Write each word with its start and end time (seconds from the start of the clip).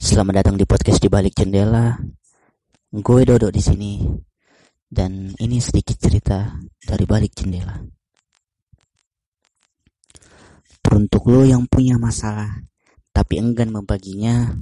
selamat 0.00 0.40
datang 0.40 0.56
di 0.56 0.64
podcast 0.64 0.96
di 0.96 1.12
balik 1.12 1.36
jendela. 1.36 1.92
Gue 2.88 3.28
Dodo 3.28 3.52
di 3.52 3.60
sini. 3.60 4.00
Dan 4.88 5.36
ini 5.36 5.60
sedikit 5.60 6.00
cerita 6.00 6.56
dari 6.80 7.04
balik 7.04 7.36
jendela. 7.36 7.76
Teruntuk 10.80 11.28
lo 11.28 11.44
yang 11.44 11.68
punya 11.68 12.00
masalah 12.00 12.48
tapi 13.12 13.36
enggan 13.36 13.68
membaginya, 13.68 14.56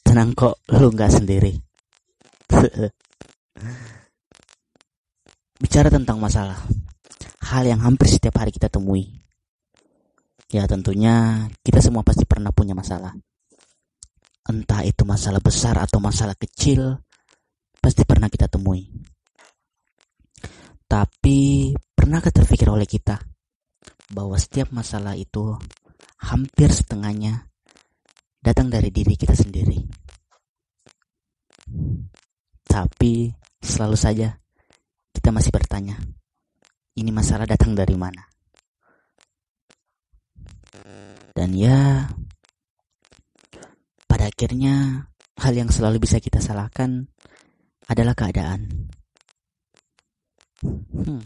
tenang 0.00 0.32
kok, 0.32 0.56
lo 0.72 0.88
nggak 0.88 1.12
sendiri. 1.12 1.52
Bicara 5.62 5.92
tentang 5.92 6.16
masalah, 6.16 6.56
hal 7.52 7.68
yang 7.68 7.84
hampir 7.84 8.08
setiap 8.08 8.40
hari 8.40 8.50
kita 8.50 8.72
temui. 8.72 9.15
Ya 10.46 10.62
tentunya 10.70 11.46
kita 11.66 11.82
semua 11.82 12.06
pasti 12.06 12.22
pernah 12.22 12.54
punya 12.54 12.70
masalah. 12.70 13.10
Entah 14.46 14.86
itu 14.86 15.02
masalah 15.02 15.42
besar 15.42 15.74
atau 15.74 15.98
masalah 15.98 16.38
kecil, 16.38 17.02
pasti 17.82 18.06
pernah 18.06 18.30
kita 18.30 18.46
temui. 18.46 18.86
Tapi 20.86 21.74
pernahkah 21.98 22.30
terpikir 22.30 22.70
oleh 22.70 22.86
kita 22.86 23.18
bahwa 24.14 24.38
setiap 24.38 24.70
masalah 24.70 25.18
itu 25.18 25.58
hampir 26.22 26.70
setengahnya 26.70 27.50
datang 28.38 28.70
dari 28.70 28.94
diri 28.94 29.18
kita 29.18 29.34
sendiri. 29.34 29.82
Tapi 32.62 33.34
selalu 33.58 33.98
saja 33.98 34.30
kita 35.10 35.34
masih 35.34 35.50
bertanya, 35.50 35.98
ini 36.94 37.10
masalah 37.10 37.50
datang 37.50 37.74
dari 37.74 37.98
mana? 37.98 38.35
Dan 41.36 41.52
ya, 41.52 42.08
pada 44.08 44.32
akhirnya 44.32 45.04
hal 45.36 45.52
yang 45.52 45.68
selalu 45.68 46.00
bisa 46.00 46.16
kita 46.16 46.40
salahkan 46.40 47.04
adalah 47.86 48.16
keadaan. 48.16 48.88
Hmm, 50.64 51.20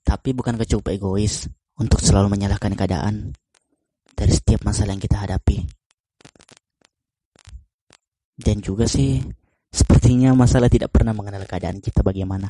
tapi 0.00 0.32
bukan 0.32 0.56
cukup 0.64 0.96
egois 0.96 1.44
untuk 1.76 2.00
selalu 2.00 2.32
menyalahkan 2.32 2.72
keadaan 2.72 3.36
dari 4.16 4.32
setiap 4.32 4.64
masalah 4.64 4.96
yang 4.96 5.04
kita 5.04 5.20
hadapi. 5.20 5.68
Dan 8.40 8.64
juga 8.64 8.88
sih, 8.88 9.20
sepertinya 9.68 10.32
masalah 10.32 10.72
tidak 10.72 10.88
pernah 10.88 11.12
mengenal 11.12 11.44
keadaan 11.44 11.84
kita 11.84 12.00
bagaimana 12.00 12.48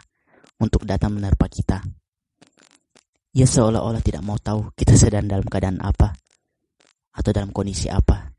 untuk 0.62 0.86
datang 0.86 1.18
menerpa 1.18 1.50
kita. 1.50 1.82
Ia 3.34 3.46
seolah-olah 3.46 4.02
tidak 4.02 4.22
mau 4.22 4.38
tahu 4.38 4.70
kita 4.78 4.94
sedang 4.94 5.26
dalam 5.26 5.46
keadaan 5.46 5.82
apa 5.82 6.29
atau 7.14 7.30
dalam 7.34 7.50
kondisi 7.50 7.90
apa. 7.90 8.30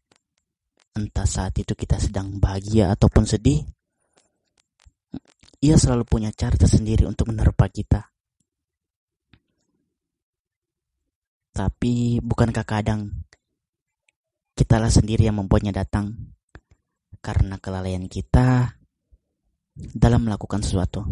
Entah 0.92 1.28
saat 1.28 1.56
itu 1.60 1.72
kita 1.72 2.00
sedang 2.00 2.36
bahagia 2.40 2.92
ataupun 2.92 3.24
sedih, 3.24 3.64
ia 5.62 5.76
selalu 5.78 6.04
punya 6.04 6.34
cara 6.34 6.58
tersendiri 6.58 7.06
untuk 7.08 7.32
menerpa 7.32 7.70
kita. 7.70 8.12
Tapi 11.52 12.24
bukankah 12.24 12.66
kadang 12.66 13.12
kitalah 14.56 14.90
sendiri 14.90 15.28
yang 15.28 15.38
membuatnya 15.38 15.72
datang 15.72 16.34
karena 17.22 17.62
kelalaian 17.62 18.10
kita 18.10 18.74
dalam 19.76 20.28
melakukan 20.28 20.66
sesuatu. 20.66 21.06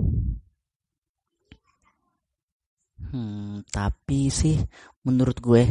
Hmm, 3.10 3.64
tapi 3.72 4.28
sih 4.30 4.60
menurut 5.08 5.40
gue 5.40 5.64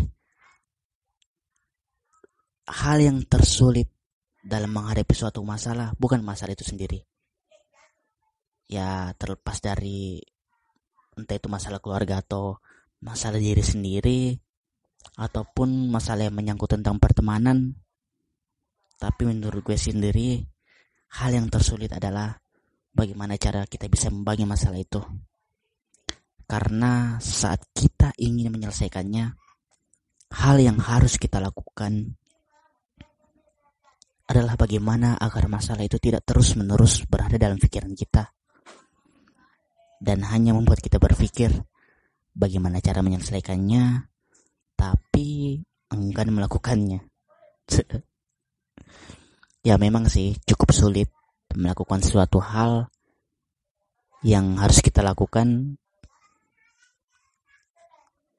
hal 2.69 3.01
yang 3.01 3.25
tersulit 3.25 3.89
dalam 4.45 4.71
menghadapi 4.73 5.13
suatu 5.17 5.41
masalah 5.41 5.97
bukan 5.97 6.21
masalah 6.21 6.53
itu 6.53 6.65
sendiri. 6.65 7.01
Ya 8.69 9.17
terlepas 9.17 9.65
dari 9.65 10.21
entah 11.17 11.37
itu 11.37 11.49
masalah 11.49 11.81
keluarga 11.81 12.21
atau 12.21 12.61
masalah 13.01 13.41
diri 13.41 13.65
sendiri 13.65 14.37
ataupun 15.17 15.89
masalah 15.89 16.29
yang 16.29 16.37
menyangkut 16.37 16.79
tentang 16.79 17.01
pertemanan. 17.01 17.75
Tapi 18.99 19.31
menurut 19.31 19.63
gue 19.63 19.79
sendiri, 19.79 20.43
hal 21.23 21.31
yang 21.31 21.47
tersulit 21.47 21.91
adalah 21.95 22.35
bagaimana 22.91 23.39
cara 23.39 23.63
kita 23.65 23.87
bisa 23.87 24.11
membagi 24.11 24.43
masalah 24.43 24.79
itu. 24.79 24.99
Karena 26.49 27.21
saat 27.23 27.63
kita 27.71 28.11
ingin 28.19 28.51
menyelesaikannya, 28.51 29.27
hal 30.35 30.57
yang 30.59 30.83
harus 30.83 31.15
kita 31.15 31.39
lakukan 31.39 32.19
adalah 34.29 34.61
bagaimana 34.61 35.17
agar 35.17 35.49
masalah 35.49 35.89
itu 35.89 35.97
tidak 35.97 36.21
terus-menerus 36.29 37.09
berada 37.09 37.41
dalam 37.41 37.57
pikiran 37.57 37.97
kita 37.97 38.29
dan 39.99 40.23
hanya 40.29 40.53
membuat 40.53 40.85
kita 40.85 41.01
berpikir 41.01 41.51
bagaimana 42.37 42.79
cara 42.79 43.03
menyelesaikannya 43.03 44.07
tapi 44.79 45.59
enggan 45.91 46.31
melakukannya. 46.31 47.01
ya 49.69 49.75
memang 49.81 50.07
sih 50.07 50.39
cukup 50.47 50.71
sulit 50.71 51.11
melakukan 51.57 52.05
suatu 52.05 52.39
hal 52.39 52.87
yang 54.23 54.61
harus 54.61 54.85
kita 54.85 55.03
lakukan 55.03 55.77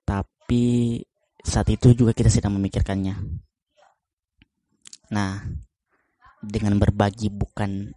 tapi 0.07 1.01
saat 1.43 1.67
itu 1.69 1.93
juga 1.93 2.15
kita 2.15 2.31
sedang 2.31 2.55
memikirkannya. 2.57 3.15
Nah, 5.09 5.41
dengan 6.39 6.79
berbagi 6.79 7.27
bukan 7.27 7.91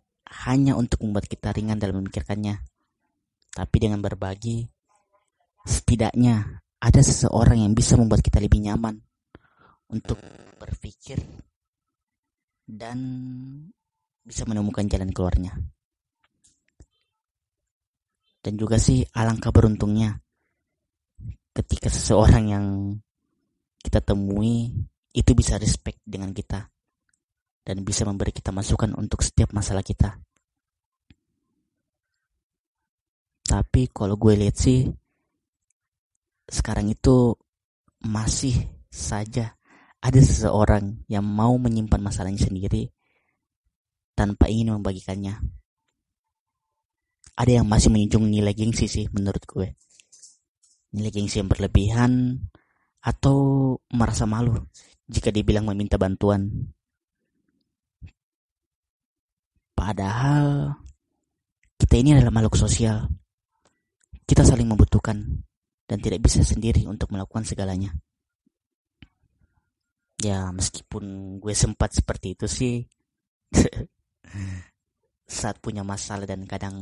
hanya 0.47 0.75
untuk 0.75 1.05
membuat 1.07 1.31
kita 1.31 1.55
ringan 1.55 1.79
dalam 1.79 2.03
memikirkannya, 2.03 2.59
tapi 3.55 3.77
dengan 3.79 4.03
berbagi 4.03 4.67
setidaknya 5.63 6.63
ada 6.83 7.01
seseorang 7.01 7.63
yang 7.63 7.73
bisa 7.77 7.95
membuat 7.95 8.25
kita 8.25 8.43
lebih 8.43 8.65
nyaman 8.67 8.99
untuk 9.95 10.19
berpikir 10.59 11.23
dan 12.67 12.99
bisa 14.25 14.43
menemukan 14.49 14.89
jalan 14.91 15.11
keluarnya. 15.15 15.55
Dan 18.43 18.59
juga 18.59 18.75
sih 18.83 19.07
alangkah 19.15 19.55
beruntungnya 19.55 20.19
ketika 21.55 21.87
seseorang 21.87 22.45
yang 22.51 22.67
kita 23.79 24.03
temui 24.03 24.73
itu 25.15 25.31
bisa 25.37 25.61
respect 25.63 26.03
dengan 26.03 26.35
kita 26.35 26.67
dan 27.63 27.87
bisa 27.87 28.03
memberi 28.03 28.35
kita 28.35 28.51
masukan 28.51 28.95
untuk 28.99 29.23
setiap 29.23 29.55
masalah 29.55 29.87
kita. 29.87 30.19
Tapi 33.47 33.91
kalau 33.91 34.19
gue 34.19 34.35
lihat 34.39 34.57
sih 34.59 34.89
sekarang 36.49 36.91
itu 36.91 37.37
masih 38.03 38.55
saja 38.91 39.55
ada 40.03 40.19
seseorang 40.19 41.07
yang 41.07 41.23
mau 41.23 41.55
menyimpan 41.55 42.03
masalahnya 42.03 42.43
sendiri 42.43 42.91
tanpa 44.19 44.51
ingin 44.51 44.75
membagikannya. 44.75 45.39
Ada 47.33 47.63
yang 47.63 47.67
masih 47.71 47.89
menjunjung 47.89 48.29
nilai 48.29 48.53
gengsi 48.53 48.91
sih 48.91 49.07
menurut 49.15 49.47
gue. 49.47 49.73
Nilai 50.93 51.11
gengsi 51.15 51.41
yang 51.41 51.49
berlebihan 51.49 52.37
atau 53.01 53.79
merasa 53.95 54.29
malu 54.29 54.59
jika 55.09 55.33
dibilang 55.33 55.65
meminta 55.71 55.97
bantuan. 55.97 56.51
Padahal 59.83 60.79
kita 61.75 61.99
ini 61.99 62.15
adalah 62.15 62.31
makhluk 62.31 62.55
sosial. 62.55 63.11
Kita 64.23 64.47
saling 64.47 64.71
membutuhkan 64.71 65.19
dan 65.91 65.99
tidak 65.99 66.23
bisa 66.23 66.47
sendiri 66.47 66.87
untuk 66.87 67.11
melakukan 67.11 67.43
segalanya. 67.43 67.91
Ya, 70.23 70.55
meskipun 70.55 71.35
gue 71.43 71.51
sempat 71.51 71.99
seperti 71.99 72.39
itu 72.39 72.47
sih, 72.47 72.87
saat 75.27 75.59
punya 75.59 75.83
masalah 75.83 76.31
dan 76.31 76.47
kadang 76.47 76.79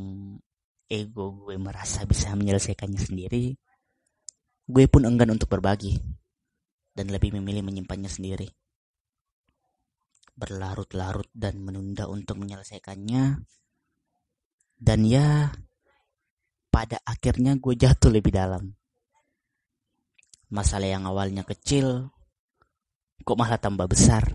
ego 0.85 1.41
gue 1.41 1.57
merasa 1.57 2.05
bisa 2.05 2.37
menyelesaikannya 2.37 3.01
sendiri, 3.01 3.57
gue 4.69 4.85
pun 4.85 5.09
enggan 5.09 5.33
untuk 5.33 5.49
berbagi 5.49 5.97
dan 6.93 7.09
lebih 7.09 7.33
memilih 7.33 7.65
menyimpannya 7.65 8.13
sendiri. 8.13 8.60
Berlarut-larut 10.31 11.27
dan 11.35 11.61
menunda 11.61 12.07
untuk 12.07 12.39
menyelesaikannya, 12.39 13.43
dan 14.81 14.99
ya, 15.05 15.53
pada 16.73 16.97
akhirnya 17.05 17.53
gue 17.61 17.77
jatuh 17.77 18.09
lebih 18.09 18.33
dalam 18.33 18.73
masalah 20.49 20.89
yang 20.89 21.05
awalnya 21.05 21.45
kecil 21.45 22.09
kok 23.21 23.37
malah 23.37 23.61
tambah 23.61 23.85
besar. 23.85 24.25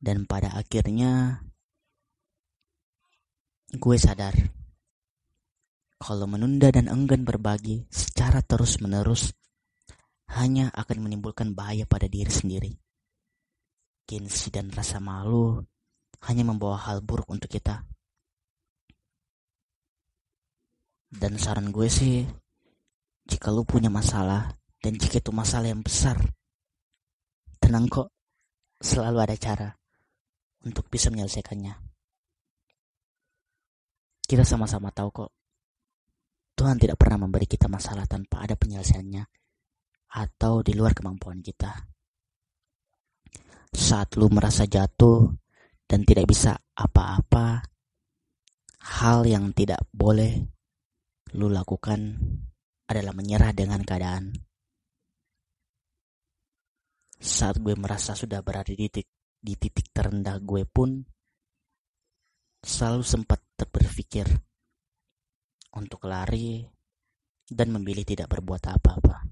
Dan 0.00 0.24
pada 0.24 0.56
akhirnya 0.56 1.44
gue 3.72 3.96
sadar 4.00 4.32
kalau 6.00 6.24
menunda 6.24 6.72
dan 6.72 6.88
enggan 6.88 7.24
berbagi 7.28 7.84
secara 7.92 8.40
terus-menerus 8.40 9.36
hanya 10.32 10.72
akan 10.72 11.04
menimbulkan 11.04 11.52
bahaya 11.52 11.84
pada 11.84 12.08
diri 12.08 12.32
sendiri. 12.32 12.72
Gengsi 14.10 14.50
dan 14.50 14.74
rasa 14.74 14.98
malu 14.98 15.62
hanya 16.26 16.42
membawa 16.42 16.82
hal 16.82 16.98
buruk 16.98 17.30
untuk 17.30 17.46
kita. 17.46 17.86
Dan 21.06 21.38
saran 21.38 21.70
gue 21.70 21.86
sih, 21.86 22.26
jika 23.30 23.54
lu 23.54 23.62
punya 23.62 23.86
masalah, 23.86 24.50
dan 24.82 24.98
jika 24.98 25.22
itu 25.22 25.30
masalah 25.30 25.70
yang 25.70 25.86
besar, 25.86 26.18
tenang 27.62 27.86
kok, 27.86 28.10
selalu 28.82 29.18
ada 29.22 29.36
cara 29.38 29.70
untuk 30.66 30.90
bisa 30.90 31.06
menyelesaikannya. 31.14 31.78
Kita 34.26 34.42
sama-sama 34.42 34.90
tahu 34.90 35.10
kok, 35.22 35.30
Tuhan 36.58 36.82
tidak 36.82 36.98
pernah 36.98 37.26
memberi 37.26 37.46
kita 37.46 37.70
masalah 37.70 38.10
tanpa 38.10 38.42
ada 38.42 38.58
penyelesaiannya 38.58 39.22
atau 40.10 40.66
di 40.66 40.74
luar 40.74 40.98
kemampuan 40.98 41.38
kita. 41.38 41.99
Saat 43.70 44.18
lu 44.18 44.26
merasa 44.30 44.66
jatuh 44.66 45.30
dan 45.86 46.02
tidak 46.06 46.30
bisa 46.30 46.58
apa-apa, 46.74 47.62
hal 49.00 49.22
yang 49.26 49.54
tidak 49.54 49.82
boleh 49.94 50.42
lu 51.38 51.46
lakukan 51.46 52.18
adalah 52.90 53.14
menyerah 53.14 53.54
dengan 53.54 53.86
keadaan. 53.86 54.34
Saat 57.20 57.62
gue 57.62 57.76
merasa 57.78 58.18
sudah 58.18 58.42
berada 58.42 58.74
di 58.74 58.90
titik, 58.90 59.06
di 59.38 59.54
titik 59.54 59.94
terendah 59.94 60.40
gue 60.42 60.66
pun 60.66 60.98
selalu 62.60 63.04
sempat 63.06 63.38
terberpikir 63.54 64.26
untuk 65.76 66.10
lari 66.10 66.66
dan 67.46 67.70
memilih 67.70 68.02
tidak 68.02 68.26
berbuat 68.34 68.74
apa-apa. 68.74 69.29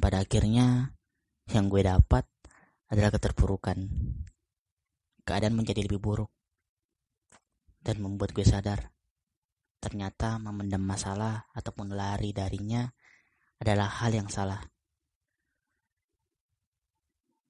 Pada 0.00 0.24
akhirnya 0.24 0.96
yang 1.52 1.68
gue 1.68 1.84
dapat 1.84 2.24
adalah 2.88 3.12
keterpurukan. 3.12 3.76
Keadaan 5.28 5.60
menjadi 5.60 5.84
lebih 5.84 6.00
buruk 6.00 6.32
dan 7.84 8.00
membuat 8.00 8.32
gue 8.32 8.42
sadar 8.42 8.88
ternyata 9.80 10.40
memendam 10.40 10.80
masalah 10.80 11.48
ataupun 11.52 11.92
lari 11.92 12.32
darinya 12.32 12.88
adalah 13.60 13.88
hal 14.00 14.12
yang 14.16 14.28
salah. 14.32 14.60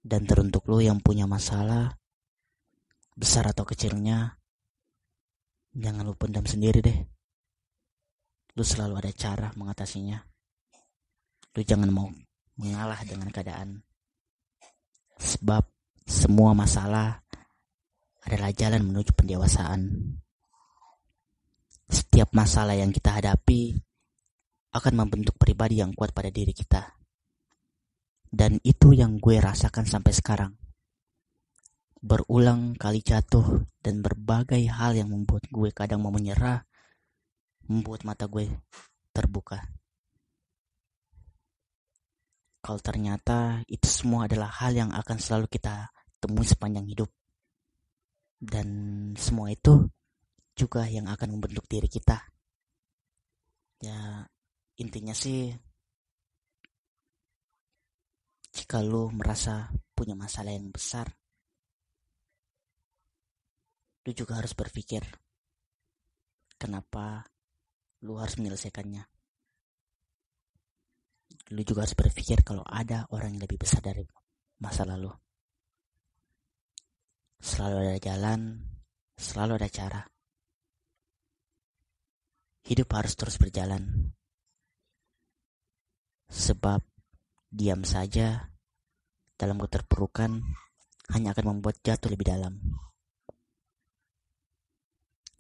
Dan 0.01 0.27
teruntuk 0.27 0.67
lo 0.67 0.83
yang 0.83 0.99
punya 0.99 1.31
masalah, 1.31 1.93
besar 3.15 3.47
atau 3.47 3.63
kecilnya, 3.63 4.43
jangan 5.71 6.03
lu 6.03 6.19
pendam 6.19 6.47
sendiri 6.51 6.83
deh. 6.83 6.99
Lu 8.59 8.67
selalu 8.67 9.07
ada 9.07 9.13
cara 9.15 9.49
mengatasinya. 9.55 10.19
Lu 11.55 11.63
jangan 11.63 11.91
mau 11.95 12.11
mengalah 12.61 13.01
dengan 13.09 13.33
keadaan. 13.33 13.81
Sebab 15.17 15.65
semua 16.05 16.53
masalah 16.53 17.25
adalah 18.29 18.53
jalan 18.53 18.85
menuju 18.85 19.17
pendewasaan. 19.17 20.13
Setiap 21.89 22.37
masalah 22.37 22.77
yang 22.77 22.93
kita 22.93 23.17
hadapi 23.17 23.81
akan 24.77 24.95
membentuk 24.95 25.35
pribadi 25.41 25.81
yang 25.81 25.97
kuat 25.97 26.13
pada 26.13 26.29
diri 26.29 26.53
kita. 26.53 26.95
Dan 28.31 28.63
itu 28.63 28.95
yang 28.95 29.19
gue 29.19 29.43
rasakan 29.43 29.89
sampai 29.89 30.13
sekarang. 30.15 30.53
Berulang 32.01 32.79
kali 32.79 33.03
jatuh 33.03 33.67
dan 33.83 34.01
berbagai 34.01 34.63
hal 34.71 34.95
yang 34.95 35.11
membuat 35.11 35.51
gue 35.51 35.75
kadang 35.75 36.07
mau 36.07 36.15
menyerah, 36.15 36.63
membuat 37.67 38.07
mata 38.07 38.31
gue 38.31 38.47
terbuka. 39.11 39.80
Kalau 42.61 42.81
ternyata 42.81 43.65
itu 43.65 43.89
semua 43.89 44.29
adalah 44.29 44.53
hal 44.61 44.77
yang 44.77 44.93
akan 44.93 45.17
selalu 45.17 45.49
kita 45.49 45.89
temui 46.21 46.45
sepanjang 46.45 46.85
hidup. 46.93 47.09
Dan 48.37 48.69
semua 49.17 49.49
itu 49.53 49.89
juga 50.53 50.85
yang 50.85 51.09
akan 51.09 51.41
membentuk 51.41 51.65
diri 51.65 51.89
kita. 51.89 52.21
Ya, 53.81 54.29
intinya 54.77 55.17
sih 55.17 55.57
jika 58.53 58.85
lu 58.85 59.09
merasa 59.09 59.73
punya 59.97 60.13
masalah 60.13 60.53
yang 60.53 60.69
besar, 60.69 61.09
lu 64.05 64.13
juga 64.13 64.37
harus 64.37 64.53
berpikir 64.53 65.01
kenapa 66.61 67.25
lu 68.05 68.21
harus 68.21 68.37
menyelesaikannya. 68.37 69.20
Lu 71.51 71.63
juga 71.67 71.83
harus 71.83 71.99
berpikir 71.99 72.47
kalau 72.47 72.63
ada 72.63 73.11
orang 73.11 73.35
yang 73.35 73.43
lebih 73.43 73.59
besar 73.59 73.83
dari 73.83 74.07
masa 74.63 74.87
lalu. 74.87 75.11
Selalu 77.41 77.75
ada 77.91 77.99
jalan, 77.99 78.41
selalu 79.19 79.53
ada 79.59 79.69
cara. 79.73 80.03
Hidup 82.63 82.89
harus 82.93 83.17
terus 83.17 83.41
berjalan. 83.41 84.13
Sebab 86.31 86.85
diam 87.51 87.83
saja 87.83 88.47
dalam 89.35 89.59
keterpurukan 89.59 90.39
hanya 91.11 91.35
akan 91.35 91.59
membuat 91.59 91.83
jatuh 91.83 92.15
lebih 92.15 92.31
dalam. 92.31 92.55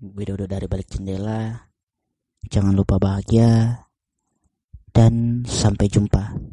Widodo 0.00 0.48
dari 0.48 0.66
balik 0.66 0.90
jendela. 0.90 1.70
Jangan 2.40 2.72
lupa 2.72 2.96
bahagia 2.96 3.84
dan 4.90 5.29
sampai 5.46 5.88
jumpa. 5.88 6.49